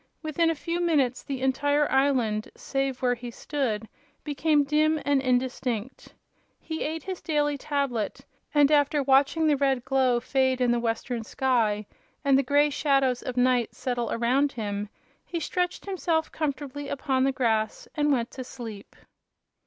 [0.23, 3.87] Within a few minutes the entire island, save where he stood,
[4.23, 6.15] became dim and indistinct.
[6.59, 11.23] He ate his daily tablet, and after watching the red glow fade in the western
[11.23, 11.85] sky
[12.25, 14.89] and the gray shadows of night settle around him
[15.23, 18.95] he stretched himself comfortably upon the grass and went to sleep.